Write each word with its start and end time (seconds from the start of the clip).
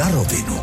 Na 0.00 0.10
rovinu. 0.10 0.56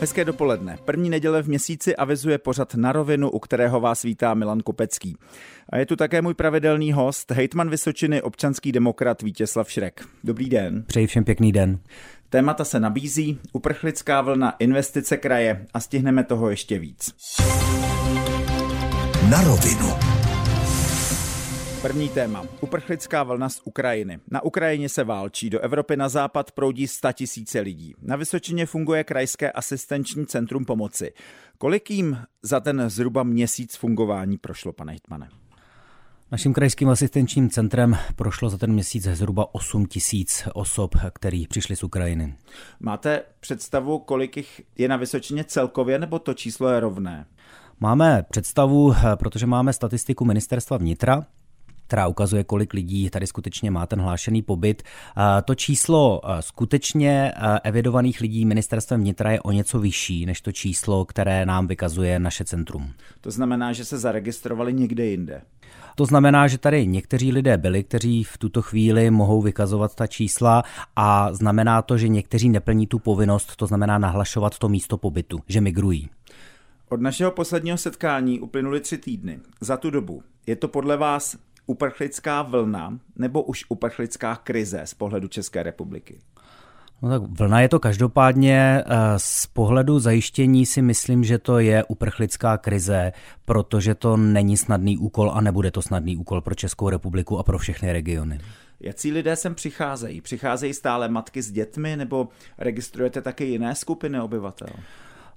Hezké 0.00 0.24
dopoledne. 0.24 0.78
První 0.84 1.10
neděle 1.10 1.42
v 1.42 1.48
měsíci 1.48 1.96
avizuje 1.96 2.38
pořad 2.38 2.74
na 2.74 2.92
rovinu, 2.92 3.30
u 3.30 3.38
kterého 3.38 3.80
vás 3.80 4.02
vítá 4.02 4.34
Milan 4.34 4.60
Kopecký. 4.60 5.16
A 5.68 5.78
je 5.78 5.86
tu 5.86 5.96
také 5.96 6.22
můj 6.22 6.34
pravidelný 6.34 6.92
host, 6.92 7.30
hejtman 7.30 7.70
Vysočiny, 7.70 8.22
občanský 8.22 8.72
demokrat 8.72 9.22
Vítězslav 9.22 9.70
Šrek. 9.70 10.04
Dobrý 10.24 10.48
den. 10.48 10.84
Přeji 10.86 11.06
všem 11.06 11.24
pěkný 11.24 11.52
den. 11.52 11.78
Témata 12.30 12.64
se 12.64 12.80
nabízí, 12.80 13.38
uprchlická 13.52 14.20
vlna, 14.20 14.50
investice 14.58 15.16
kraje 15.16 15.66
a 15.74 15.80
stihneme 15.80 16.24
toho 16.24 16.50
ještě 16.50 16.78
víc. 16.78 17.14
Na 19.30 19.42
rovinu. 19.42 20.11
První 21.82 22.08
téma. 22.08 22.46
Uprchlická 22.60 23.22
vlna 23.22 23.48
z 23.48 23.60
Ukrajiny. 23.64 24.20
Na 24.30 24.42
Ukrajině 24.42 24.88
se 24.88 25.04
válčí, 25.04 25.50
do 25.50 25.60
Evropy 25.60 25.96
na 25.96 26.08
západ 26.08 26.52
proudí 26.52 26.86
tisíce 27.12 27.60
lidí. 27.60 27.94
Na 28.02 28.16
Vysočině 28.16 28.66
funguje 28.66 29.04
krajské 29.04 29.52
asistenční 29.52 30.26
centrum 30.26 30.64
pomoci. 30.64 31.12
Kolik 31.58 31.90
jim 31.90 32.18
za 32.42 32.60
ten 32.60 32.90
zhruba 32.90 33.22
měsíc 33.22 33.76
fungování 33.76 34.38
prošlo, 34.38 34.72
pane 34.72 34.92
Hitmane? 34.92 35.28
Naším 36.32 36.54
krajským 36.54 36.88
asistenčním 36.88 37.50
centrem 37.50 37.96
prošlo 38.16 38.50
za 38.50 38.58
ten 38.58 38.72
měsíc 38.72 39.04
zhruba 39.04 39.54
8 39.54 39.86
tisíc 39.86 40.48
osob, 40.54 40.94
který 41.14 41.46
přišli 41.46 41.76
z 41.76 41.82
Ukrajiny. 41.82 42.36
Máte 42.80 43.22
představu, 43.40 43.98
kolik 43.98 44.36
jich 44.36 44.62
je 44.78 44.88
na 44.88 44.96
Vysočině 44.96 45.44
celkově, 45.44 45.98
nebo 45.98 46.18
to 46.18 46.34
číslo 46.34 46.68
je 46.68 46.80
rovné? 46.80 47.26
Máme 47.80 48.24
představu, 48.30 48.94
protože 49.16 49.46
máme 49.46 49.72
statistiku 49.72 50.24
ministerstva 50.24 50.76
vnitra, 50.76 51.26
která 51.92 52.08
ukazuje, 52.08 52.44
kolik 52.44 52.72
lidí 52.72 53.10
tady 53.10 53.26
skutečně 53.26 53.70
má 53.70 53.86
ten 53.86 54.00
hlášený 54.00 54.42
pobyt. 54.42 54.82
To 55.44 55.54
číslo 55.54 56.20
skutečně 56.40 57.32
evidovaných 57.62 58.20
lidí 58.20 58.44
ministerstvem 58.44 59.00
vnitra 59.00 59.30
je 59.30 59.40
o 59.40 59.52
něco 59.52 59.78
vyšší 59.78 60.26
než 60.26 60.40
to 60.40 60.52
číslo, 60.52 61.04
které 61.04 61.46
nám 61.46 61.66
vykazuje 61.66 62.18
naše 62.18 62.44
centrum. 62.44 62.92
To 63.20 63.30
znamená, 63.30 63.72
že 63.72 63.84
se 63.84 63.98
zaregistrovali 63.98 64.72
někde 64.72 65.06
jinde. 65.06 65.42
To 65.94 66.04
znamená, 66.04 66.48
že 66.48 66.58
tady 66.58 66.86
někteří 66.86 67.32
lidé 67.32 67.58
byli, 67.58 67.84
kteří 67.84 68.24
v 68.24 68.38
tuto 68.38 68.62
chvíli 68.62 69.10
mohou 69.10 69.42
vykazovat 69.42 69.94
ta 69.94 70.06
čísla 70.06 70.62
a 70.96 71.32
znamená 71.32 71.82
to, 71.82 71.98
že 71.98 72.08
někteří 72.08 72.48
neplní 72.48 72.86
tu 72.86 72.98
povinnost, 72.98 73.56
to 73.56 73.66
znamená 73.66 73.98
nahlašovat 73.98 74.58
to 74.58 74.68
místo 74.68 74.96
pobytu, 74.96 75.40
že 75.48 75.60
migrují. 75.60 76.10
Od 76.88 77.00
našeho 77.00 77.30
posledního 77.30 77.78
setkání 77.78 78.40
uplynuly 78.40 78.80
tři 78.80 78.98
týdny. 78.98 79.38
Za 79.60 79.76
tu 79.76 79.90
dobu 79.90 80.22
je 80.46 80.56
to 80.56 80.68
podle 80.68 80.96
vás 80.96 81.36
uprchlická 81.72 82.42
vlna 82.42 82.98
nebo 83.16 83.42
už 83.42 83.64
uprchlická 83.68 84.36
krize 84.36 84.82
z 84.84 84.94
pohledu 84.94 85.28
České 85.28 85.62
republiky? 85.62 86.18
No 87.02 87.08
tak 87.08 87.22
vlna 87.22 87.60
je 87.60 87.68
to 87.68 87.80
každopádně. 87.80 88.84
Eh, 88.86 88.94
z 89.16 89.46
pohledu 89.46 89.98
zajištění 89.98 90.66
si 90.66 90.82
myslím, 90.82 91.24
že 91.24 91.38
to 91.38 91.58
je 91.58 91.84
uprchlická 91.84 92.58
krize, 92.58 93.12
protože 93.44 93.94
to 93.94 94.16
není 94.16 94.56
snadný 94.56 94.98
úkol 94.98 95.30
a 95.34 95.40
nebude 95.40 95.70
to 95.70 95.82
snadný 95.82 96.16
úkol 96.16 96.40
pro 96.40 96.54
Českou 96.54 96.88
republiku 96.88 97.38
a 97.38 97.42
pro 97.42 97.58
všechny 97.58 97.92
regiony. 97.92 98.40
Jací 98.80 99.12
lidé 99.12 99.36
sem 99.36 99.54
přicházejí? 99.54 100.20
Přicházejí 100.20 100.74
stále 100.74 101.08
matky 101.08 101.42
s 101.42 101.52
dětmi 101.52 101.96
nebo 101.96 102.28
registrujete 102.58 103.22
také 103.22 103.44
jiné 103.44 103.74
skupiny 103.74 104.20
obyvatel? 104.20 104.68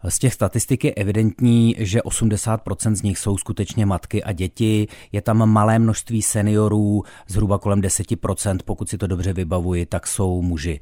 Z 0.10 0.20
těch 0.20 0.34
statistik 0.34 0.84
je 0.84 0.94
evidentní, 0.94 1.76
že 1.80 2.00
80% 2.00 2.96
z 2.96 3.02
nich 3.02 3.18
jsou 3.18 3.38
skutečně 3.38 3.86
matky 3.86 4.24
a 4.24 4.32
děti. 4.32 4.88
Je 5.12 5.22
tam 5.22 5.50
malé 5.50 5.80
množství 5.80 6.22
seniorů, 6.22 7.04
zhruba 7.28 7.58
kolem 7.58 7.82
10%, 7.82 8.58
pokud 8.66 8.90
si 8.90 8.98
to 8.98 9.08
dobře 9.08 9.34
vybavuji, 9.34 9.86
tak 9.86 10.08
jsou 10.08 10.42
muži. 10.42 10.80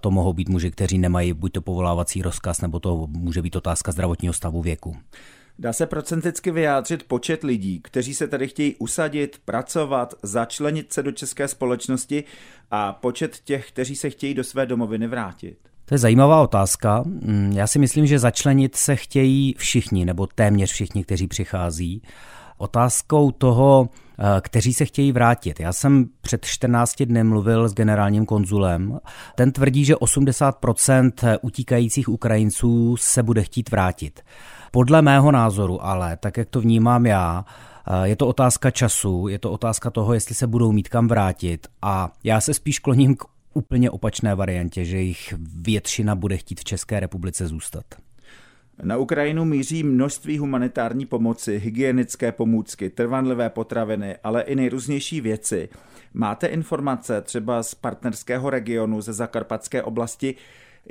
To 0.00 0.10
mohou 0.10 0.32
být 0.32 0.48
muži, 0.48 0.70
kteří 0.70 0.98
nemají 0.98 1.32
buď 1.32 1.52
to 1.52 1.60
povolávací 1.62 2.22
rozkaz, 2.22 2.60
nebo 2.60 2.80
to 2.80 3.06
může 3.06 3.42
být 3.42 3.56
otázka 3.56 3.92
zdravotního 3.92 4.34
stavu 4.34 4.62
věku. 4.62 4.96
Dá 5.58 5.72
se 5.72 5.86
procenticky 5.86 6.50
vyjádřit 6.50 7.02
počet 7.02 7.44
lidí, 7.44 7.80
kteří 7.80 8.14
se 8.14 8.28
tady 8.28 8.48
chtějí 8.48 8.76
usadit, 8.76 9.40
pracovat, 9.44 10.14
začlenit 10.22 10.92
se 10.92 11.02
do 11.02 11.12
české 11.12 11.48
společnosti 11.48 12.24
a 12.70 12.92
počet 12.92 13.38
těch, 13.44 13.68
kteří 13.68 13.96
se 13.96 14.10
chtějí 14.10 14.34
do 14.34 14.44
své 14.44 14.66
domoviny 14.66 15.06
vrátit? 15.06 15.67
To 15.88 15.94
je 15.94 15.98
zajímavá 15.98 16.42
otázka. 16.42 17.02
Mm, 17.06 17.52
já 17.54 17.66
si 17.66 17.78
myslím, 17.78 18.06
že 18.06 18.18
začlenit 18.18 18.76
se 18.76 18.96
chtějí 18.96 19.54
všichni, 19.58 20.04
nebo 20.04 20.26
téměř 20.26 20.72
všichni, 20.72 21.04
kteří 21.04 21.28
přichází. 21.28 22.02
Otázkou 22.58 23.30
toho, 23.30 23.88
eh, 24.18 24.40
kteří 24.40 24.74
se 24.74 24.84
chtějí 24.84 25.12
vrátit. 25.12 25.60
Já 25.60 25.72
jsem 25.72 26.06
před 26.20 26.44
14 26.44 27.06
dny 27.06 27.24
mluvil 27.24 27.68
s 27.68 27.74
generálním 27.74 28.26
konzulem. 28.26 28.98
Ten 29.34 29.52
tvrdí, 29.52 29.84
že 29.84 29.96
80% 29.96 31.38
utíkajících 31.42 32.08
Ukrajinců 32.08 32.96
se 32.96 33.22
bude 33.22 33.42
chtít 33.42 33.70
vrátit. 33.70 34.20
Podle 34.70 35.02
mého 35.02 35.32
názoru 35.32 35.84
ale, 35.84 36.16
tak 36.16 36.36
jak 36.36 36.48
to 36.48 36.60
vnímám 36.60 37.06
já, 37.06 37.44
eh, 37.86 38.08
je 38.08 38.16
to 38.16 38.26
otázka 38.26 38.70
času, 38.70 39.28
je 39.28 39.38
to 39.38 39.52
otázka 39.52 39.90
toho, 39.90 40.14
jestli 40.14 40.34
se 40.34 40.46
budou 40.46 40.72
mít 40.72 40.88
kam 40.88 41.08
vrátit 41.08 41.66
a 41.82 42.10
já 42.24 42.40
se 42.40 42.54
spíš 42.54 42.78
kloním 42.78 43.16
k 43.16 43.24
úplně 43.54 43.90
opačné 43.90 44.34
variantě, 44.34 44.84
že 44.84 44.98
jich 44.98 45.34
většina 45.54 46.14
bude 46.14 46.36
chtít 46.36 46.60
v 46.60 46.64
České 46.64 47.00
republice 47.00 47.46
zůstat. 47.46 47.84
Na 48.82 48.96
Ukrajinu 48.96 49.44
míří 49.44 49.82
množství 49.82 50.38
humanitární 50.38 51.06
pomoci, 51.06 51.58
hygienické 51.58 52.32
pomůcky, 52.32 52.90
trvanlivé 52.90 53.50
potraviny, 53.50 54.16
ale 54.24 54.42
i 54.42 54.54
nejrůznější 54.54 55.20
věci. 55.20 55.68
Máte 56.14 56.46
informace 56.46 57.20
třeba 57.22 57.62
z 57.62 57.74
partnerského 57.74 58.50
regionu 58.50 59.00
ze 59.00 59.12
Zakarpatské 59.12 59.82
oblasti, 59.82 60.34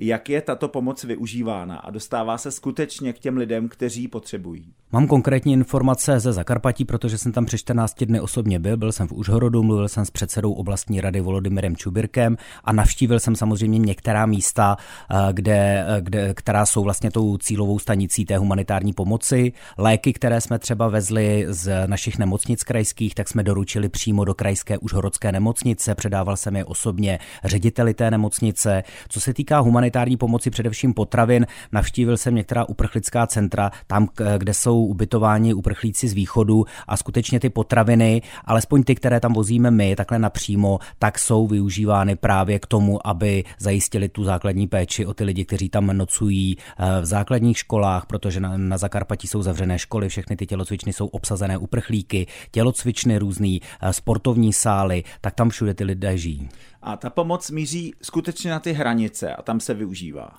jak 0.01 0.29
je 0.29 0.41
tato 0.41 0.67
pomoc 0.67 1.03
využívána 1.03 1.77
a 1.77 1.91
dostává 1.91 2.37
se 2.37 2.51
skutečně 2.51 3.13
k 3.13 3.19
těm 3.19 3.37
lidem, 3.37 3.69
kteří 3.69 4.01
ji 4.01 4.07
potřebují. 4.07 4.73
Mám 4.91 5.07
konkrétní 5.07 5.53
informace 5.53 6.19
ze 6.19 6.33
Zakarpatí, 6.33 6.85
protože 6.85 7.17
jsem 7.17 7.31
tam 7.31 7.45
před 7.45 7.57
14 7.57 8.03
dny 8.03 8.21
osobně 8.21 8.59
byl. 8.59 8.77
Byl 8.77 8.91
jsem 8.91 9.07
v 9.07 9.11
Užhorodu, 9.11 9.63
mluvil 9.63 9.87
jsem 9.87 10.05
s 10.05 10.11
předsedou 10.11 10.53
oblastní 10.53 11.01
rady 11.01 11.21
Volodymyrem 11.21 11.75
Čubirkem 11.75 12.37
a 12.63 12.73
navštívil 12.73 13.19
jsem 13.19 13.35
samozřejmě 13.35 13.79
některá 13.79 14.25
místa, 14.25 14.77
eh, 15.11 15.33
kde, 15.33 15.85
eh, 15.87 16.01
kde, 16.01 16.33
která 16.33 16.65
jsou 16.65 16.83
vlastně 16.83 17.11
tou 17.11 17.37
cílovou 17.37 17.79
stanicí 17.79 18.25
té 18.25 18.37
humanitární 18.37 18.93
pomoci. 18.93 19.53
Léky, 19.77 20.13
které 20.13 20.41
jsme 20.41 20.59
třeba 20.59 20.87
vezli 20.87 21.45
z 21.49 21.87
našich 21.87 22.17
nemocnic 22.17 22.63
krajských, 22.63 23.15
tak 23.15 23.29
jsme 23.29 23.43
doručili 23.43 23.89
přímo 23.89 24.25
do 24.25 24.33
krajské 24.33 24.77
Užhorodské 24.77 25.31
nemocnice. 25.31 25.95
Předával 25.95 26.37
jsem 26.37 26.55
je 26.55 26.65
osobně 26.65 27.19
řediteli 27.43 27.93
té 27.93 28.11
nemocnice. 28.11 28.83
Co 29.09 29.21
se 29.21 29.33
týká 29.33 29.59
humanitární 29.59 29.86
pomoci, 30.19 30.49
především 30.49 30.93
potravin, 30.93 31.47
navštívil 31.71 32.17
jsem 32.17 32.35
některá 32.35 32.69
uprchlická 32.69 33.27
centra, 33.27 33.71
tam, 33.87 34.07
kde 34.37 34.53
jsou 34.53 34.67
jsou 34.67 34.85
ubytováni 34.85 35.53
uprchlíci 35.53 36.07
z 36.07 36.13
východu 36.13 36.65
a 36.87 36.97
skutečně 36.97 37.39
ty 37.39 37.49
potraviny, 37.49 38.21
alespoň 38.45 38.83
ty, 38.83 38.95
které 38.95 39.19
tam 39.19 39.33
vozíme 39.33 39.71
my, 39.71 39.95
takhle 39.95 40.19
napřímo, 40.19 40.79
tak 40.99 41.19
jsou 41.19 41.47
využívány 41.47 42.15
právě 42.15 42.59
k 42.59 42.65
tomu, 42.65 43.07
aby 43.07 43.43
zajistili 43.59 44.09
tu 44.09 44.23
základní 44.23 44.67
péči 44.67 45.05
o 45.05 45.13
ty 45.13 45.23
lidi, 45.23 45.45
kteří 45.45 45.69
tam 45.69 45.87
nocují 45.87 46.57
eh, 46.57 47.01
v 47.01 47.05
základních 47.05 47.57
školách, 47.57 48.05
protože 48.05 48.39
na, 48.39 48.57
na 48.57 48.77
Zakarpatí 48.77 49.27
jsou 49.27 49.41
zavřené 49.41 49.79
školy, 49.79 50.09
všechny 50.09 50.35
ty 50.35 50.45
tělocvičny 50.45 50.93
jsou 50.93 51.07
obsazené 51.07 51.57
uprchlíky, 51.57 52.27
tělocvičny 52.51 53.17
různý, 53.17 53.61
eh, 53.61 53.93
sportovní 53.93 54.53
sály, 54.53 55.03
tak 55.21 55.33
tam 55.33 55.49
všude 55.49 55.73
ty 55.73 55.83
lidé 55.83 56.17
žijí. 56.17 56.49
A 56.87 56.97
ta 56.97 57.09
pomoc 57.09 57.51
míří 57.51 57.93
skutečně 58.01 58.51
na 58.51 58.59
ty 58.59 58.73
hranice 58.73 59.35
a 59.35 59.41
tam 59.41 59.59
se 59.59 59.73
využívá. 59.73 60.29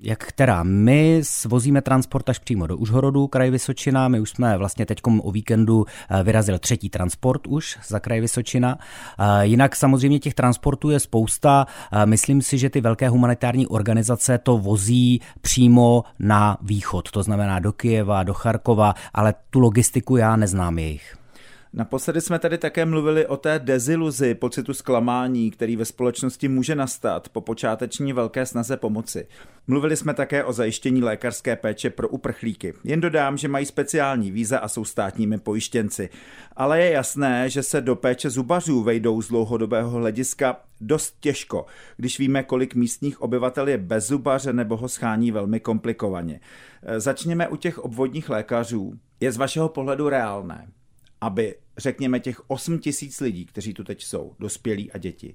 Jak 0.00 0.24
která? 0.24 0.62
My 0.62 1.20
svozíme 1.22 1.82
transport 1.82 2.28
až 2.28 2.38
přímo 2.38 2.66
do 2.66 2.76
Užhorodu, 2.76 3.26
kraj 3.26 3.50
Vysočina. 3.50 4.08
My 4.08 4.20
už 4.20 4.30
jsme 4.30 4.58
vlastně 4.58 4.86
teď 4.86 4.98
o 5.22 5.30
víkendu 5.30 5.86
eh, 6.10 6.22
vyrazil 6.22 6.58
třetí 6.58 6.88
transport 6.88 7.46
už 7.46 7.78
za 7.86 8.00
kraj 8.00 8.20
Vysočina. 8.20 8.78
Eh, 9.18 9.46
jinak 9.46 9.76
samozřejmě 9.76 10.18
těch 10.18 10.34
transportů 10.34 10.90
je 10.90 11.00
spousta. 11.00 11.66
Eh, 11.92 12.06
myslím 12.06 12.42
si, 12.42 12.58
že 12.58 12.70
ty 12.70 12.80
velké 12.80 13.08
humanitární 13.08 13.66
organizace 13.66 14.38
to 14.38 14.58
vozí 14.58 15.20
přímo 15.40 16.04
na 16.18 16.58
východ, 16.62 17.10
to 17.10 17.22
znamená 17.22 17.58
do 17.58 17.72
Kijeva, 17.72 18.22
do 18.22 18.34
Charkova, 18.34 18.94
ale 19.14 19.34
tu 19.50 19.60
logistiku 19.60 20.16
já 20.16 20.36
neznám 20.36 20.78
jejich. 20.78 21.21
Naposledy 21.74 22.20
jsme 22.20 22.38
tady 22.38 22.58
také 22.58 22.84
mluvili 22.84 23.26
o 23.26 23.36
té 23.36 23.58
deziluzi, 23.58 24.34
pocitu 24.34 24.74
zklamání, 24.74 25.50
který 25.50 25.76
ve 25.76 25.84
společnosti 25.84 26.48
může 26.48 26.74
nastat 26.74 27.28
po 27.28 27.40
počáteční 27.40 28.12
velké 28.12 28.46
snaze 28.46 28.76
pomoci. 28.76 29.26
Mluvili 29.66 29.96
jsme 29.96 30.14
také 30.14 30.44
o 30.44 30.52
zajištění 30.52 31.02
lékařské 31.02 31.56
péče 31.56 31.90
pro 31.90 32.08
uprchlíky. 32.08 32.74
Jen 32.84 33.00
dodám, 33.00 33.36
že 33.36 33.48
mají 33.48 33.66
speciální 33.66 34.30
víza 34.30 34.58
a 34.58 34.68
jsou 34.68 34.84
státními 34.84 35.38
pojištěnci. 35.38 36.08
Ale 36.56 36.80
je 36.80 36.90
jasné, 36.90 37.50
že 37.50 37.62
se 37.62 37.80
do 37.80 37.96
péče 37.96 38.30
zubařů 38.30 38.82
vejdou 38.82 39.22
z 39.22 39.28
dlouhodobého 39.28 39.90
hlediska 39.90 40.60
dost 40.80 41.16
těžko, 41.20 41.66
když 41.96 42.18
víme, 42.18 42.42
kolik 42.42 42.74
místních 42.74 43.22
obyvatel 43.22 43.68
je 43.68 43.78
bez 43.78 44.06
zubaře 44.06 44.52
nebo 44.52 44.76
ho 44.76 44.88
schání 44.88 45.32
velmi 45.32 45.60
komplikovaně. 45.60 46.40
Začněme 46.96 47.48
u 47.48 47.56
těch 47.56 47.78
obvodních 47.78 48.28
lékařů. 48.28 48.92
Je 49.20 49.32
z 49.32 49.36
vašeho 49.36 49.68
pohledu 49.68 50.08
reálné, 50.08 50.66
aby 51.22 51.54
řekněme 51.78 52.20
těch 52.20 52.50
8 52.50 52.78
tisíc 52.78 53.20
lidí, 53.20 53.46
kteří 53.46 53.74
tu 53.74 53.84
teď 53.84 54.04
jsou, 54.04 54.34
dospělí 54.38 54.92
a 54.92 54.98
děti, 54.98 55.34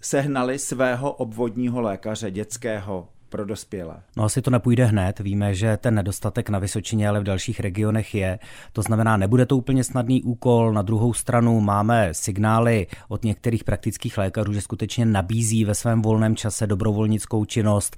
sehnali 0.00 0.58
svého 0.58 1.12
obvodního 1.12 1.80
lékaře 1.80 2.30
dětského 2.30 3.08
pro 3.34 3.44
dospělé? 3.44 3.96
No 4.16 4.24
asi 4.24 4.42
to 4.42 4.50
nepůjde 4.50 4.84
hned. 4.84 5.20
Víme, 5.20 5.54
že 5.54 5.76
ten 5.76 5.94
nedostatek 5.94 6.50
na 6.50 6.58
Vysočině, 6.58 7.08
ale 7.08 7.20
v 7.20 7.24
dalších 7.24 7.60
regionech 7.60 8.14
je. 8.14 8.38
To 8.72 8.82
znamená, 8.82 9.16
nebude 9.16 9.46
to 9.46 9.56
úplně 9.56 9.84
snadný 9.84 10.22
úkol. 10.22 10.72
Na 10.72 10.82
druhou 10.82 11.12
stranu 11.12 11.60
máme 11.60 12.08
signály 12.12 12.86
od 13.08 13.24
některých 13.24 13.64
praktických 13.64 14.18
lékařů, 14.18 14.52
že 14.52 14.60
skutečně 14.60 15.06
nabízí 15.06 15.64
ve 15.64 15.74
svém 15.74 16.02
volném 16.02 16.36
čase 16.36 16.66
dobrovolnickou 16.66 17.44
činnost. 17.44 17.96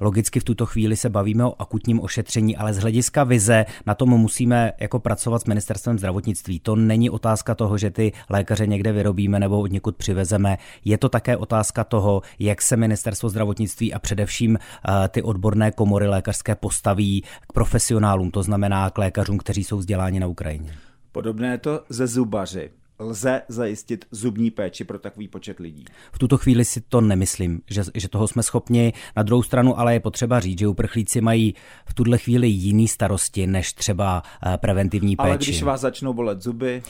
Logicky 0.00 0.40
v 0.40 0.44
tuto 0.44 0.66
chvíli 0.66 0.96
se 0.96 1.08
bavíme 1.08 1.44
o 1.44 1.54
akutním 1.58 2.00
ošetření, 2.00 2.56
ale 2.56 2.74
z 2.74 2.78
hlediska 2.78 3.24
vize 3.24 3.66
na 3.86 3.94
tom 3.94 4.08
musíme 4.08 4.72
jako 4.80 4.98
pracovat 4.98 5.42
s 5.42 5.44
ministerstvem 5.44 5.98
zdravotnictví. 5.98 6.60
To 6.60 6.76
není 6.76 7.10
otázka 7.10 7.54
toho, 7.54 7.78
že 7.78 7.90
ty 7.90 8.12
lékaře 8.28 8.66
někde 8.66 8.92
vyrobíme 8.92 9.40
nebo 9.40 9.60
od 9.60 9.72
někud 9.72 9.96
přivezeme. 9.96 10.58
Je 10.84 10.98
to 10.98 11.08
také 11.08 11.36
otázka 11.36 11.84
toho, 11.84 12.22
jak 12.38 12.62
se 12.62 12.76
ministerstvo 12.76 13.28
zdravotnictví 13.28 13.94
a 13.94 13.98
především 13.98 14.49
především 14.54 15.02
eh, 15.04 15.08
ty 15.08 15.22
odborné 15.22 15.70
komory 15.70 16.06
lékařské 16.06 16.54
postaví 16.54 17.22
k 17.48 17.52
profesionálům, 17.52 18.30
to 18.30 18.42
znamená 18.42 18.90
k 18.90 18.98
lékařům, 18.98 19.38
kteří 19.38 19.64
jsou 19.64 19.78
vzděláni 19.78 20.20
na 20.20 20.26
Ukrajině. 20.26 20.74
Podobné 21.12 21.50
je 21.50 21.58
to 21.58 21.84
ze 21.88 22.06
zubaři 22.06 22.70
lze 23.00 23.42
zajistit 23.48 24.04
zubní 24.10 24.50
péči 24.50 24.84
pro 24.84 24.98
takový 24.98 25.28
počet 25.28 25.58
lidí? 25.58 25.84
V 26.12 26.18
tuto 26.18 26.38
chvíli 26.38 26.64
si 26.64 26.80
to 26.80 27.00
nemyslím, 27.00 27.60
že, 27.70 27.82
že 27.94 28.08
toho 28.08 28.28
jsme 28.28 28.42
schopni. 28.42 28.92
Na 29.16 29.22
druhou 29.22 29.42
stranu 29.42 29.78
ale 29.78 29.92
je 29.92 30.00
potřeba 30.00 30.40
říct, 30.40 30.58
že 30.58 30.68
uprchlíci 30.68 31.20
mají 31.20 31.54
v 31.86 31.94
tuhle 31.94 32.18
chvíli 32.18 32.48
jiný 32.48 32.88
starosti 32.88 33.46
než 33.46 33.72
třeba 33.72 34.22
eh, 34.46 34.58
preventivní 34.58 35.16
péči. 35.16 35.28
Ale 35.28 35.36
když 35.36 35.62
vás 35.62 35.80
začnou 35.80 36.12
bolet 36.12 36.42
zuby, 36.42 36.82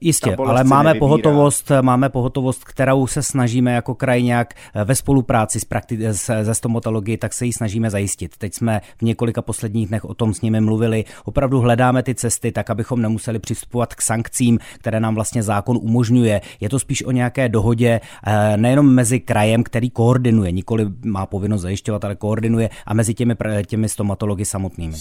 jistě, 0.00 0.36
ale 0.36 0.64
máme 0.64 0.94
pohotovost, 0.94 1.72
máme 1.82 2.08
pohotovost, 2.08 2.64
kterou 2.64 3.06
se 3.06 3.22
snažíme 3.22 3.72
jako 3.72 3.94
kraj 3.94 4.22
nějak 4.22 4.54
eh, 4.74 4.84
ve 4.84 4.94
spolupráci 4.94 5.60
s 5.60 5.64
prakti- 5.64 6.10
se 6.12 6.54
stomatologií, 6.54 7.16
tak 7.16 7.34
se 7.34 7.46
ji 7.46 7.52
snažíme 7.52 7.90
zajistit. 7.90 8.36
Teď 8.36 8.54
jsme 8.54 8.80
v 8.98 9.02
několika 9.02 9.42
posledních 9.42 9.88
dnech 9.88 10.04
o 10.04 10.14
tom 10.14 10.34
s 10.34 10.40
nimi 10.40 10.60
mluvili. 10.60 11.04
Opravdu 11.24 11.60
hledáme 11.60 12.02
ty 12.02 12.14
cesty 12.14 12.52
tak, 12.52 12.70
abychom 12.70 13.02
nemuseli 13.02 13.38
přistupovat 13.38 13.94
k 13.94 14.02
sankcím, 14.02 14.58
které 14.78 15.00
nám 15.00 15.14
vlastně 15.14 15.42
zá 15.42 15.57
zákon 15.58 15.78
umožňuje. 15.82 16.40
Je 16.60 16.68
to 16.68 16.78
spíš 16.78 17.02
o 17.02 17.10
nějaké 17.10 17.48
dohodě 17.48 18.00
eh, 18.00 18.56
nejenom 18.56 18.86
mezi 18.86 19.20
krajem, 19.20 19.62
který 19.62 19.90
koordinuje, 19.90 20.52
nikoli 20.52 20.86
má 21.04 21.26
povinnost 21.26 21.62
zajišťovat, 21.62 22.04
ale 22.04 22.16
koordinuje 22.16 22.70
a 22.86 22.94
mezi 22.94 23.14
těmi, 23.14 23.34
těmi 23.66 23.88
stomatology 23.88 24.44
samotnými. 24.44 24.96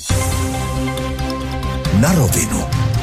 Na 2.02 2.14
rovinu. 2.14 2.97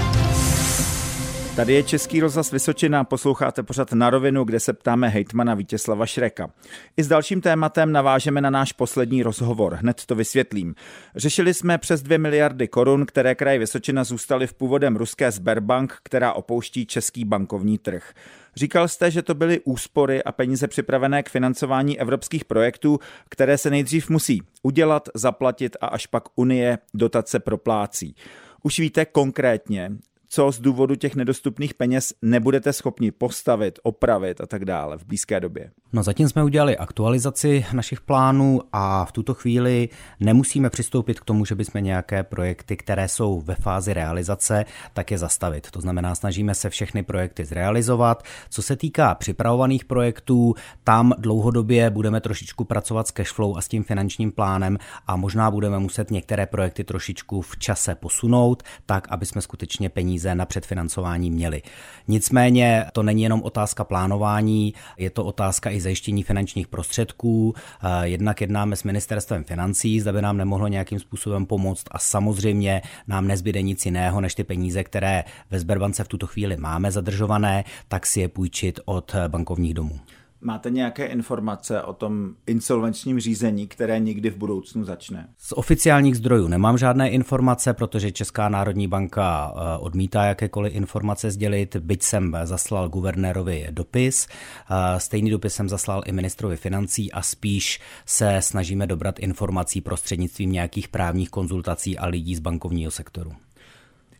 Tady 1.57 1.73
je 1.73 1.83
Český 1.83 2.21
rozhlas 2.21 2.51
Vysočina, 2.51 3.05
posloucháte 3.05 3.63
pořad 3.63 3.93
na 3.93 4.11
rovinu, 4.11 4.45
kde 4.45 4.61
se 4.61 4.73
ptáme 4.73 5.09
hejtmana 5.09 5.55
Vítězslava 5.55 6.07
Šreka. 6.07 6.51
I 6.97 7.03
s 7.03 7.09
dalším 7.09 7.41
tématem 7.41 7.93
navážeme 7.93 8.41
na 8.41 8.51
náš 8.51 8.73
poslední 8.73 9.23
rozhovor, 9.23 9.75
hned 9.75 10.05
to 10.07 10.15
vysvětlím. 10.15 10.75
Řešili 11.17 11.55
jsme 11.55 11.79
přes 11.79 12.03
2 12.03 12.19
miliardy 12.19 12.69
korun, 12.69 13.07
které 13.07 13.35
kraj 13.35 13.59
Vysočina 13.59 14.05
zůstaly 14.05 14.47
v 14.47 14.55
původem 14.55 14.97
ruské 14.97 15.31
Sberbank, 15.31 15.99
která 16.03 16.33
opouští 16.33 16.87
český 16.87 17.25
bankovní 17.25 17.79
trh. 17.79 18.13
Říkal 18.57 18.89
jste, 18.89 19.11
že 19.11 19.23
to 19.23 19.35
byly 19.35 19.61
úspory 19.65 20.23
a 20.23 20.33
peníze 20.33 20.69
připravené 20.69 21.23
k 21.23 21.29
financování 21.29 22.01
evropských 22.01 22.45
projektů, 22.45 22.99
které 23.29 23.59
se 23.59 23.71
nejdřív 23.71 24.11
musí 24.11 24.43
udělat, 24.63 25.09
zaplatit 25.15 25.77
a 25.81 25.87
až 25.87 26.07
pak 26.07 26.25
Unie 26.37 26.79
dotace 26.95 27.39
proplácí. 27.39 28.17
Už 28.63 28.79
víte 28.79 29.05
konkrétně, 29.05 29.91
co 30.35 30.53
z 30.53 30.61
důvodu 30.61 30.95
těch 30.95 31.17
nedostupných 31.17 31.75
peněz 31.75 32.15
nebudete 32.23 32.73
schopni 32.73 33.11
postavit, 33.11 33.79
opravit 33.83 34.41
a 34.41 34.47
tak 34.47 34.65
dále 34.65 34.99
v 34.99 35.05
blízké 35.05 35.41
době? 35.41 35.71
No 35.93 36.03
zatím 36.03 36.29
jsme 36.29 36.45
udělali 36.45 36.77
aktualizaci 36.77 37.67
našich 37.73 38.01
plánů 38.01 38.61
a 38.73 39.05
v 39.05 39.13
tuto 39.13 39.35
chvíli 39.35 39.89
nemusíme 40.21 40.71
přistoupit 40.71 41.21
k 41.21 41.25
tomu, 41.25 41.45
že 41.45 41.55
bychom 41.55 41.85
nějaké 41.85 42.23
projekty, 42.23 42.77
které 42.77 43.09
jsou 43.09 43.41
ve 43.41 43.55
fázi 43.55 43.95
realizace, 43.95 44.65
tak 44.93 45.11
je 45.11 45.19
zastavit. 45.19 45.71
To 45.71 45.81
znamená, 45.81 46.15
snažíme 46.15 46.55
se 46.55 46.71
všechny 46.71 47.03
projekty 47.03 47.45
zrealizovat. 47.45 48.23
Co 48.51 48.63
se 48.63 48.77
týká 48.77 49.15
připravovaných 49.15 49.85
projektů, 49.85 50.55
tam 50.85 51.13
dlouhodobě 51.19 51.91
budeme 51.91 52.21
trošičku 52.21 52.65
pracovat 52.65 53.09
s 53.09 53.11
cashflow 53.11 53.59
a 53.59 53.61
s 53.61 53.69
tím 53.69 53.85
finančním 53.85 54.33
plánem 54.33 54.79
a 55.07 55.17
možná 55.17 55.51
budeme 55.51 55.79
muset 55.79 56.11
některé 56.11 56.47
projekty 56.47 56.85
trošičku 56.85 57.41
v 57.41 57.59
čase 57.59 57.95
posunout, 57.95 58.63
tak 58.87 59.07
aby 59.11 59.27
jsme 59.27 59.43
skutečně 59.43 59.89
peníze 59.89 60.24
peníze 60.25 60.35
na 60.35 60.47
předfinancování 60.47 61.31
měli. 61.31 61.63
Nicméně 62.09 62.87
to 62.93 63.03
není 63.03 63.23
jenom 63.23 63.43
otázka 63.43 63.85
plánování, 63.85 64.75
je 64.99 65.11
to 65.11 65.25
otázka 65.25 65.71
i 65.71 65.81
zajištění 65.81 66.23
finančních 66.23 66.69
prostředků. 66.69 67.55
Eh, 67.55 68.09
jednak 68.09 68.41
jednáme 68.41 68.77
s 68.77 68.85
ministerstvem 68.85 69.45
financí, 69.45 70.01
zda 70.01 70.13
by 70.13 70.23
nám 70.23 70.37
nemohlo 70.37 70.69
nějakým 70.69 71.01
způsobem 71.01 71.47
pomoct 71.47 71.85
a 71.91 71.99
samozřejmě 71.99 72.83
nám 73.07 73.27
nezbyde 73.27 73.63
nic 73.63 73.85
jiného, 73.85 74.21
než 74.21 74.35
ty 74.35 74.45
peníze, 74.45 74.85
které 74.85 75.25
ve 75.51 75.59
Sberbance 75.59 76.05
v 76.05 76.09
tuto 76.09 76.27
chvíli 76.27 76.57
máme 76.57 76.91
zadržované, 76.91 77.65
tak 77.89 78.07
si 78.07 78.21
je 78.21 78.29
půjčit 78.29 78.81
od 78.85 79.15
bankovních 79.29 79.75
domů. 79.75 80.01
Máte 80.47 80.71
nějaké 80.71 81.07
informace 81.07 81.83
o 81.83 81.93
tom 81.93 82.35
insolvenčním 82.47 83.21
řízení, 83.21 83.67
které 83.67 83.99
někdy 83.99 84.31
v 84.31 84.37
budoucnu 84.37 84.85
začne? 84.85 85.29
Z 85.39 85.53
oficiálních 85.53 86.17
zdrojů 86.17 86.49
nemám 86.49 86.79
žádné 86.79 87.11
informace, 87.11 87.75
protože 87.75 88.13
Česká 88.13 88.49
národní 88.49 88.89
banka 88.89 89.55
eh, 89.57 89.79
odmítá 89.79 90.25
jakékoliv 90.25 90.75
informace 90.75 91.31
sdělit, 91.31 91.77
byť 91.77 92.03
jsem 92.03 92.37
zaslal 92.45 92.89
guvernérovi 92.89 93.67
dopis. 93.71 94.27
Eh, 94.71 95.01
stejný 95.01 95.31
dopis 95.31 95.55
jsem 95.55 95.69
zaslal 95.69 96.03
i 96.07 96.13
ministrovi 96.13 96.57
financí 96.57 97.13
a 97.13 97.23
spíš 97.23 97.81
se 98.07 98.37
snažíme 98.41 98.87
dobrat 98.87 99.19
informací 99.19 99.81
prostřednictvím 99.81 100.53
nějakých 100.53 100.89
právních 100.89 101.31
konzultací 101.31 101.99
a 101.99 102.07
lidí 102.07 102.37
z 102.37 102.41
bankovního 102.41 102.91
sektoru. 102.91 103.33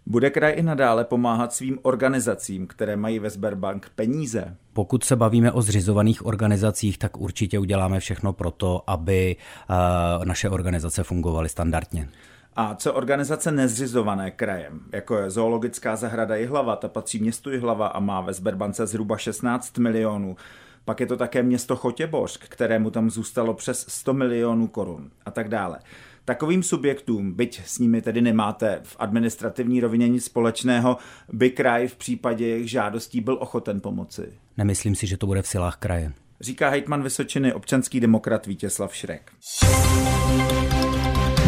Bude 0.07 0.31
kraj 0.31 0.55
i 0.57 0.63
nadále 0.63 1.05
pomáhat 1.05 1.53
svým 1.53 1.79
organizacím, 1.83 2.67
které 2.67 2.97
mají 2.97 3.19
ve 3.19 3.31
Sberbank 3.31 3.91
peníze? 3.95 4.57
Pokud 4.73 5.05
se 5.05 5.17
bavíme 5.17 5.53
o 5.53 5.63
zřizovaných 5.63 6.27
organizacích, 6.27 6.99
tak 6.99 7.17
určitě 7.17 7.59
uděláme 7.59 8.01
všechno 8.01 8.33
pro 8.33 8.51
to, 8.51 8.83
aby 8.87 9.37
uh, 9.71 10.25
naše 10.25 10.51
organizace 10.51 11.03
fungovaly 11.03 11.49
standardně. 11.49 12.09
A 12.57 12.75
co 12.75 12.93
organizace 12.93 13.53
nezřizované 13.53 14.31
krajem, 14.31 14.81
jako 14.93 15.17
je 15.17 15.31
Zoologická 15.31 15.97
zahrada 15.97 16.37
Jihlava, 16.37 16.77
ta 16.77 16.89
patří 16.89 17.19
městu 17.19 17.51
Jihlava 17.51 17.87
a 17.87 18.01
má 18.01 18.21
ve 18.21 18.33
Sberbance 18.33 18.87
zhruba 18.87 19.17
16 19.17 19.79
milionů. 19.79 20.37
Pak 20.85 21.01
je 21.01 21.07
to 21.07 21.17
také 21.17 21.43
město 21.43 21.77
Chotěboř, 21.77 22.39
kterému 22.39 22.91
tam 22.91 23.11
zůstalo 23.11 23.55
přes 23.55 23.87
100 23.89 24.15
milionů 24.15 24.67
korun 24.67 25.11
a 25.27 25.31
tak 25.31 25.49
dále. 25.49 25.79
Takovým 26.25 26.63
subjektům, 26.63 27.33
byť 27.33 27.63
s 27.67 27.79
nimi 27.79 28.03
tedy 28.03 28.21
nemáte 28.21 28.81
v 28.83 28.97
administrativní 28.99 29.81
rovině 29.81 30.09
nic 30.09 30.25
společného, 30.25 30.97
by 31.33 31.51
kraj 31.51 31.89
v 31.89 31.97
případě 31.97 32.47
jejich 32.47 32.71
žádostí 32.71 33.21
byl 33.21 33.39
ochoten 33.41 33.81
pomoci? 33.81 34.33
Nemyslím 34.57 34.95
si, 34.95 35.07
že 35.07 35.17
to 35.17 35.27
bude 35.27 35.43
v 35.43 35.47
silách 35.49 35.77
kraje. 35.77 36.13
Říká 36.41 36.69
hejtman 36.69 37.03
Vysočiny 37.03 37.53
občanský 37.53 38.01
demokrat 38.01 38.47
Vítězslav 38.47 38.97
Šrek. 38.97 39.33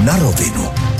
Na 0.05 0.19
rovinu. 0.19 0.96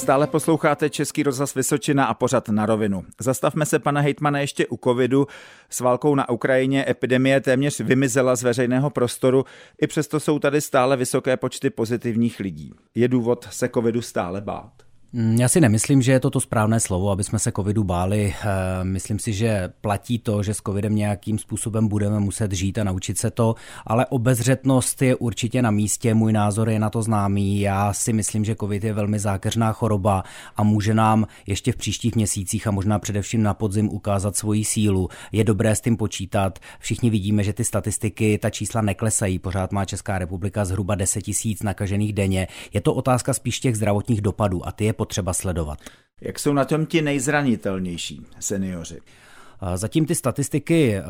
Stále 0.00 0.26
posloucháte 0.26 0.90
Český 0.90 1.22
rozhlas 1.22 1.54
Vysočina 1.54 2.04
a 2.04 2.14
pořad 2.14 2.48
na 2.48 2.66
rovinu. 2.66 3.04
Zastavme 3.20 3.66
se 3.66 3.78
pana 3.78 4.00
hejtmana 4.00 4.38
ještě 4.40 4.66
u 4.66 4.76
covidu. 4.76 5.26
S 5.70 5.80
válkou 5.80 6.14
na 6.14 6.28
Ukrajině 6.28 6.84
epidemie 6.88 7.40
téměř 7.40 7.80
vymizela 7.80 8.36
z 8.36 8.42
veřejného 8.42 8.90
prostoru, 8.90 9.44
i 9.82 9.86
přesto 9.86 10.20
jsou 10.20 10.38
tady 10.38 10.60
stále 10.60 10.96
vysoké 10.96 11.36
počty 11.36 11.70
pozitivních 11.70 12.40
lidí. 12.40 12.72
Je 12.94 13.08
důvod 13.08 13.48
se 13.50 13.68
covidu 13.68 14.02
stále 14.02 14.40
bát? 14.40 14.89
Mm, 15.12 15.36
já 15.40 15.48
si 15.48 15.60
nemyslím, 15.60 16.02
že 16.02 16.12
je 16.12 16.20
to 16.20 16.30
to 16.30 16.40
správné 16.40 16.80
slovo, 16.80 17.10
aby 17.10 17.24
jsme 17.24 17.38
se 17.38 17.52
covidu 17.52 17.84
báli. 17.84 18.34
Eh, 18.40 18.84
myslím 18.84 19.18
si, 19.18 19.32
že 19.32 19.72
platí 19.80 20.18
to, 20.18 20.42
že 20.42 20.54
s 20.54 20.60
covidem 20.66 20.94
nějakým 20.94 21.38
způsobem 21.38 21.88
budeme 21.88 22.20
muset 22.20 22.52
žít 22.52 22.78
a 22.78 22.84
naučit 22.84 23.18
se 23.18 23.30
to, 23.30 23.54
ale 23.86 24.06
obezřetnost 24.06 25.02
je 25.02 25.16
určitě 25.16 25.62
na 25.62 25.70
místě, 25.70 26.14
můj 26.14 26.32
názor 26.32 26.68
je 26.68 26.78
na 26.78 26.90
to 26.90 27.02
známý. 27.02 27.60
Já 27.60 27.92
si 27.92 28.12
myslím, 28.12 28.44
že 28.44 28.54
covid 28.54 28.84
je 28.84 28.92
velmi 28.92 29.18
zákeřná 29.18 29.72
choroba 29.72 30.24
a 30.56 30.62
může 30.62 30.94
nám 30.94 31.26
ještě 31.46 31.72
v 31.72 31.76
příštích 31.76 32.14
měsících 32.14 32.66
a 32.66 32.70
možná 32.70 32.98
především 32.98 33.42
na 33.42 33.54
podzim 33.54 33.88
ukázat 33.88 34.36
svoji 34.36 34.64
sílu. 34.64 35.08
Je 35.32 35.44
dobré 35.44 35.76
s 35.76 35.80
tím 35.80 35.96
počítat. 35.96 36.58
Všichni 36.78 37.10
vidíme, 37.10 37.44
že 37.44 37.52
ty 37.52 37.64
statistiky, 37.64 38.38
ta 38.38 38.50
čísla 38.50 38.80
neklesají. 38.80 39.38
Pořád 39.38 39.72
má 39.72 39.84
Česká 39.84 40.18
republika 40.18 40.64
zhruba 40.64 40.94
10 40.94 41.22
tisíc 41.22 41.62
nakažených 41.62 42.12
denně. 42.12 42.48
Je 42.72 42.80
to 42.80 42.94
otázka 42.94 43.34
spíš 43.34 43.60
těch 43.60 43.76
zdravotních 43.76 44.20
dopadů 44.20 44.66
a 44.68 44.72
ty 44.72 44.84
je 44.84 44.99
potřeba 45.00 45.32
sledovat. 45.32 45.78
Jak 46.20 46.38
jsou 46.38 46.52
na 46.52 46.64
tom 46.64 46.86
ti 46.86 47.02
nejzranitelnější 47.02 48.26
seniori? 48.40 49.00
Zatím 49.74 50.06
ty 50.06 50.14
statistiky 50.14 51.00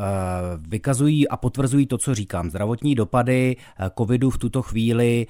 vykazují 0.69 1.29
a 1.29 1.37
potvrzují 1.37 1.87
to, 1.87 1.99
co 1.99 2.15
říkám. 2.15 2.51
Zdravotní 2.51 2.95
dopady 2.95 3.57
covidu 3.99 4.31
v 4.31 4.39
tuto 4.39 4.63
chvíli 4.63 5.27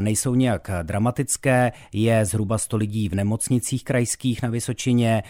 nejsou 0.00 0.34
nějak 0.34 0.70
dramatické. 0.82 1.72
Je 1.92 2.24
zhruba 2.24 2.58
100 2.58 2.76
lidí 2.76 3.08
v 3.08 3.14
nemocnicích 3.14 3.84
krajských 3.84 4.42
na 4.42 4.48
Vysočině. 4.48 5.22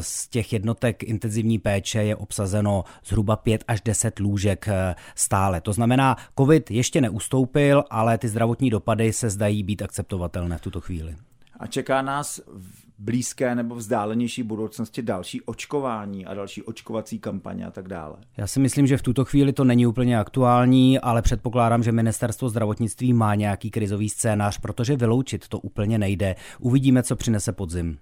Z 0.00 0.28
těch 0.28 0.52
jednotek 0.52 1.02
intenzivní 1.02 1.58
péče 1.58 2.02
je 2.02 2.16
obsazeno 2.16 2.84
zhruba 3.04 3.36
5 3.36 3.64
až 3.68 3.80
10 3.80 4.18
lůžek 4.18 4.68
stále. 5.14 5.60
To 5.60 5.72
znamená, 5.72 6.16
covid 6.38 6.70
ještě 6.70 7.00
neustoupil, 7.00 7.84
ale 7.90 8.18
ty 8.18 8.28
zdravotní 8.28 8.70
dopady 8.70 9.12
se 9.12 9.30
zdají 9.30 9.62
být 9.62 9.82
akceptovatelné 9.82 10.58
v 10.58 10.60
tuto 10.60 10.80
chvíli. 10.80 11.16
A 11.60 11.66
čeká 11.66 12.02
nás 12.02 12.40
v 12.46 12.86
blízké 12.98 13.54
nebo 13.54 13.74
vzdálenější 13.74 14.42
budoucnosti 14.42 15.02
další 15.02 15.42
očkování 15.42 16.26
a 16.26 16.34
další 16.34 16.62
očkovací 16.62 17.18
kampaně 17.18 17.66
a 17.66 17.70
tak 17.70 17.88
dále? 17.88 18.16
Já 18.36 18.46
si 18.46 18.60
myslím, 18.60 18.86
že 18.86 18.96
v 18.96 19.02
tuto 19.02 19.24
chvíli 19.24 19.52
to 19.52 19.64
není 19.64 19.86
úplně 19.86 20.18
aktuální, 20.18 20.98
ale 20.98 21.22
předpokládám, 21.22 21.82
že 21.82 21.92
ministerstvo 21.92 22.48
zdravotnictví 22.48 23.12
má 23.12 23.34
nějaký 23.34 23.70
krizový 23.70 24.08
scénář, 24.08 24.58
protože 24.58 24.96
vyloučit 24.96 25.48
to 25.48 25.58
úplně 25.58 25.98
nejde. 25.98 26.34
Uvidíme, 26.58 27.02
co 27.02 27.16
přinese 27.16 27.52
podzim. 27.52 27.98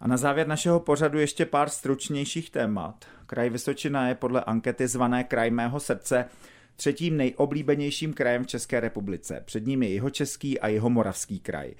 A 0.00 0.08
na 0.08 0.16
závěr 0.16 0.46
našeho 0.48 0.80
pořadu 0.80 1.18
ještě 1.18 1.46
pár 1.46 1.68
stručnějších 1.68 2.50
témat. 2.50 3.04
Kraj 3.26 3.50
Vysočina 3.50 4.08
je 4.08 4.14
podle 4.14 4.44
ankety 4.44 4.88
zvané 4.88 5.24
Kraj 5.24 5.50
mého 5.50 5.80
srdce 5.80 6.24
třetím 6.76 7.16
nejoblíbenějším 7.16 8.14
krajem 8.14 8.44
v 8.44 8.46
České 8.46 8.80
republice. 8.80 9.42
Před 9.44 9.66
ním 9.66 9.82
je 9.82 9.88
Jihočeský 9.88 10.60
a 10.60 10.68
Jihomoravský 10.68 11.40
kraj. 11.40 11.74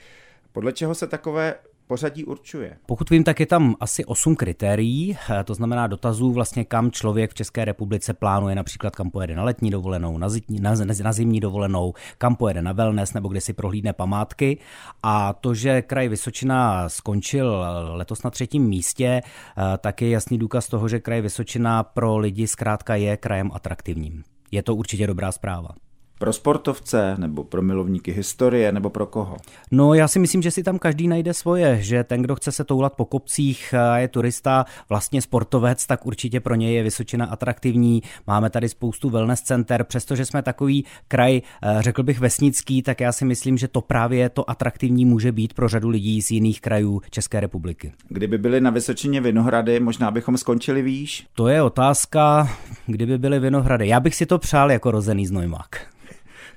Podle 0.52 0.72
čeho 0.72 0.94
se 0.94 1.06
takové 1.06 1.54
pořadí 1.88 2.24
určuje? 2.24 2.76
Pokud 2.86 3.10
vím, 3.10 3.24
tak 3.24 3.40
je 3.40 3.46
tam 3.46 3.76
asi 3.80 4.04
8 4.04 4.36
kritérií, 4.36 5.16
eh, 5.30 5.44
to 5.44 5.54
znamená 5.54 5.86
dotazů 5.86 6.32
vlastně 6.32 6.64
kam 6.64 6.90
člověk 6.90 7.30
v 7.30 7.34
České 7.34 7.64
republice 7.64 8.14
plánuje 8.14 8.54
například 8.54 8.96
kam 8.96 9.10
pojede 9.10 9.36
na 9.36 9.44
letní 9.44 9.70
dovolenou, 9.70 10.18
na, 10.18 10.28
zitní, 10.28 10.60
na, 10.60 10.74
na 11.02 11.12
zimní 11.12 11.40
dovolenou, 11.40 11.94
kam 12.18 12.36
pojede 12.36 12.62
na 12.62 12.72
wellness 12.72 13.14
nebo 13.14 13.28
kde 13.28 13.40
si 13.40 13.52
prohlídne 13.52 13.92
památky. 13.92 14.58
A 15.02 15.32
to, 15.32 15.54
že 15.54 15.82
kraj 15.82 16.08
Vysočina 16.08 16.88
skončil 16.88 17.64
letos 17.92 18.22
na 18.22 18.30
třetím 18.30 18.62
místě, 18.62 19.20
eh, 19.22 19.78
tak 19.78 20.02
je 20.02 20.10
jasný 20.10 20.38
důkaz 20.38 20.68
toho, 20.68 20.88
že 20.88 21.00
kraj 21.00 21.20
Vysočina 21.20 21.82
pro 21.82 22.16
lidi 22.16 22.46
zkrátka 22.46 22.94
je 22.94 23.16
krajem 23.16 23.50
atraktivním. 23.54 24.24
Je 24.50 24.62
to 24.62 24.74
určitě 24.74 25.06
dobrá 25.06 25.32
zpráva. 25.32 25.68
Pro 26.18 26.32
sportovce, 26.32 27.14
nebo 27.18 27.44
pro 27.44 27.62
milovníky 27.62 28.12
historie, 28.12 28.72
nebo 28.72 28.90
pro 28.90 29.06
koho? 29.06 29.36
No, 29.70 29.94
já 29.94 30.08
si 30.08 30.18
myslím, 30.18 30.42
že 30.42 30.50
si 30.50 30.62
tam 30.62 30.78
každý 30.78 31.08
najde 31.08 31.34
svoje, 31.34 31.78
že 31.82 32.04
ten, 32.04 32.22
kdo 32.22 32.34
chce 32.34 32.52
se 32.52 32.64
toulat 32.64 32.92
po 32.92 33.04
kopcích 33.04 33.74
a 33.74 33.98
je 33.98 34.08
turista, 34.08 34.64
vlastně 34.88 35.22
sportovec, 35.22 35.86
tak 35.86 36.06
určitě 36.06 36.40
pro 36.40 36.54
něj 36.54 36.74
je 36.74 36.82
Vysočina 36.82 37.26
atraktivní. 37.26 38.02
Máme 38.26 38.50
tady 38.50 38.68
spoustu 38.68 39.10
wellness 39.10 39.40
center, 39.40 39.84
přestože 39.84 40.24
jsme 40.24 40.42
takový 40.42 40.84
kraj, 41.08 41.40
eh, 41.62 41.76
řekl 41.80 42.02
bych 42.02 42.20
vesnický, 42.20 42.82
tak 42.82 43.00
já 43.00 43.12
si 43.12 43.24
myslím, 43.24 43.58
že 43.58 43.68
to 43.68 43.80
právě 43.80 44.28
to 44.28 44.50
atraktivní 44.50 45.04
může 45.04 45.32
být 45.32 45.54
pro 45.54 45.68
řadu 45.68 45.88
lidí 45.88 46.22
z 46.22 46.30
jiných 46.30 46.60
krajů 46.60 47.02
České 47.10 47.40
republiky. 47.40 47.92
Kdyby 48.08 48.38
byly 48.38 48.60
na 48.60 48.70
Vysočině 48.70 49.20
Vinohrady, 49.20 49.80
možná 49.80 50.10
bychom 50.10 50.38
skončili 50.38 50.82
výš? 50.82 51.26
To 51.34 51.48
je 51.48 51.62
otázka, 51.62 52.48
kdyby 52.86 53.18
byly 53.18 53.40
Vinohrady. 53.40 53.88
Já 53.88 54.00
bych 54.00 54.14
si 54.14 54.26
to 54.26 54.38
přál 54.38 54.70
jako 54.70 54.90
rozený 54.90 55.26
znojmák. 55.26 55.86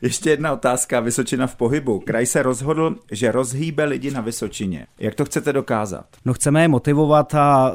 Ještě 0.03 0.29
jedna 0.29 0.53
otázka. 0.53 0.99
Vysočina 0.99 1.47
v 1.47 1.55
pohybu. 1.55 1.99
Kraj 1.99 2.25
se 2.25 2.43
rozhodl, 2.43 2.95
že 3.11 3.31
rozhýbe 3.31 3.83
lidi 3.83 4.11
na 4.11 4.21
Vysočině. 4.21 4.87
Jak 4.99 5.15
to 5.15 5.25
chcete 5.25 5.53
dokázat? 5.53 6.05
No 6.25 6.33
chceme 6.33 6.61
je 6.61 6.67
motivovat 6.67 7.35
a 7.35 7.71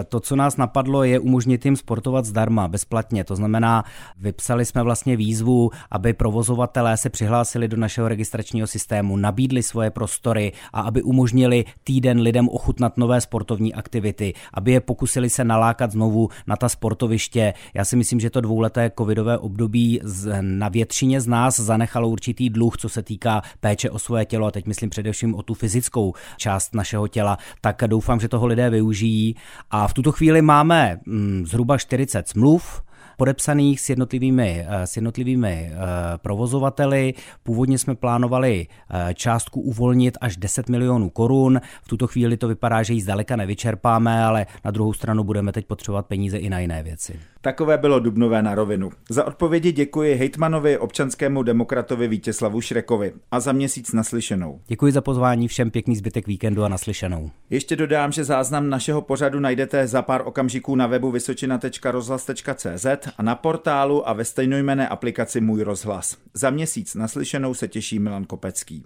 e, 0.00 0.04
to, 0.04 0.20
co 0.20 0.36
nás 0.36 0.56
napadlo, 0.56 1.04
je 1.04 1.18
umožnit 1.18 1.64
jim 1.64 1.76
sportovat 1.76 2.24
zdarma, 2.24 2.68
bezplatně. 2.68 3.24
To 3.24 3.36
znamená, 3.36 3.84
vypsali 4.18 4.64
jsme 4.64 4.82
vlastně 4.82 5.16
výzvu, 5.16 5.70
aby 5.90 6.12
provozovatelé 6.12 6.96
se 6.96 7.10
přihlásili 7.10 7.68
do 7.68 7.76
našeho 7.76 8.08
registračního 8.08 8.66
systému, 8.66 9.16
nabídli 9.16 9.62
svoje 9.62 9.90
prostory 9.90 10.52
a 10.72 10.80
aby 10.80 11.02
umožnili 11.02 11.64
týden 11.84 12.20
lidem 12.20 12.48
ochutnat 12.48 12.96
nové 12.96 13.20
sportovní 13.20 13.74
aktivity, 13.74 14.34
aby 14.54 14.72
je 14.72 14.80
pokusili 14.80 15.30
se 15.30 15.44
nalákat 15.44 15.92
znovu 15.92 16.28
na 16.46 16.56
ta 16.56 16.68
sportoviště. 16.68 17.54
Já 17.74 17.84
si 17.84 17.96
myslím, 17.96 18.20
že 18.20 18.30
to 18.30 18.40
dvouleté 18.40 18.90
covidové 18.98 19.38
období 19.38 20.00
na 20.40 20.68
většině 20.68 21.20
z 21.20 21.26
nás 21.26 21.39
nás 21.40 21.60
zanechalo 21.60 22.08
určitý 22.08 22.50
dluh, 22.50 22.76
co 22.76 22.88
se 22.88 23.02
týká 23.02 23.42
péče 23.60 23.90
o 23.90 23.98
svoje 23.98 24.24
tělo, 24.24 24.46
a 24.46 24.50
teď 24.50 24.66
myslím 24.66 24.90
především 24.90 25.34
o 25.34 25.42
tu 25.42 25.54
fyzickou 25.54 26.14
část 26.36 26.74
našeho 26.74 27.08
těla, 27.08 27.38
tak 27.60 27.82
doufám, 27.86 28.20
že 28.20 28.28
toho 28.28 28.46
lidé 28.46 28.70
využijí. 28.70 29.36
A 29.70 29.88
v 29.88 29.94
tuto 29.94 30.12
chvíli 30.12 30.42
máme 30.42 31.00
mm, 31.06 31.46
zhruba 31.46 31.78
40 31.78 32.28
smluv, 32.28 32.82
podepsaných 33.20 33.80
s 33.80 33.88
jednotlivými, 33.88 34.66
eh, 34.68 34.86
s 34.86 34.96
jednotlivými 34.96 35.70
eh, 35.72 35.76
provozovateli. 36.18 37.14
Původně 37.42 37.78
jsme 37.78 37.94
plánovali 37.94 38.66
eh, 38.66 39.14
částku 39.14 39.60
uvolnit 39.60 40.18
až 40.20 40.36
10 40.36 40.68
milionů 40.68 41.10
korun. 41.10 41.60
V 41.82 41.88
tuto 41.88 42.06
chvíli 42.06 42.36
to 42.36 42.48
vypadá, 42.48 42.82
že 42.82 42.94
ji 42.94 43.00
zdaleka 43.00 43.36
nevyčerpáme, 43.36 44.24
ale 44.24 44.46
na 44.64 44.70
druhou 44.70 44.92
stranu 44.92 45.24
budeme 45.24 45.52
teď 45.52 45.66
potřebovat 45.66 46.06
peníze 46.06 46.38
i 46.38 46.50
na 46.50 46.58
jiné 46.58 46.82
věci. 46.82 47.20
Takové 47.40 47.78
bylo 47.78 48.00
Dubnové 48.00 48.42
na 48.42 48.54
rovinu. 48.54 48.90
Za 49.10 49.24
odpovědi 49.26 49.72
děkuji 49.72 50.14
hejtmanovi 50.14 50.78
občanskému 50.78 51.42
demokratovi 51.42 52.08
Vítězslavu 52.08 52.60
Šrekovi 52.60 53.12
a 53.30 53.40
za 53.40 53.52
měsíc 53.52 53.92
naslyšenou. 53.92 54.60
Děkuji 54.66 54.92
za 54.92 55.00
pozvání, 55.00 55.48
všem 55.48 55.70
pěkný 55.70 55.96
zbytek 55.96 56.26
víkendu 56.26 56.64
a 56.64 56.68
naslyšenou. 56.68 57.30
Ještě 57.50 57.76
dodám, 57.76 58.12
že 58.12 58.24
záznam 58.24 58.70
našeho 58.70 59.02
pořadu 59.02 59.40
najdete 59.40 59.86
za 59.86 60.02
pár 60.02 60.22
okamžiků 60.24 60.76
na 60.76 60.86
webu 60.86 61.10
vysočina.rozhlas.cz 61.10 62.86
a 63.18 63.22
na 63.22 63.34
portálu 63.34 64.08
a 64.08 64.12
ve 64.12 64.24
stejnojmené 64.24 64.88
aplikaci 64.88 65.40
Můj 65.40 65.62
rozhlas. 65.62 66.16
Za 66.34 66.50
měsíc 66.50 66.94
naslyšenou 66.94 67.54
se 67.54 67.68
těší 67.68 67.98
Milan 67.98 68.24
Kopecký. 68.24 68.84